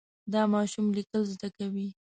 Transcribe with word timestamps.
دا 0.33 0.41
ماشوم 0.53 0.87
لیکل 0.97 1.21
زده 1.33 1.47
کوي. 1.57 1.87